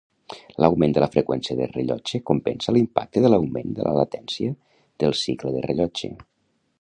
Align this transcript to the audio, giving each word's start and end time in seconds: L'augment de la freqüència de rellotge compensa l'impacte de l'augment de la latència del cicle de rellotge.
L'augment 0.63 0.93
de 0.97 1.01
la 1.03 1.09
freqüència 1.15 1.57
de 1.59 1.67
rellotge 1.73 2.21
compensa 2.29 2.75
l'impacte 2.77 3.23
de 3.25 3.31
l'augment 3.33 3.77
de 3.81 3.87
la 3.89 3.95
latència 3.99 4.57
del 5.05 5.17
cicle 5.25 5.57
de 5.59 5.63
rellotge. 5.71 6.15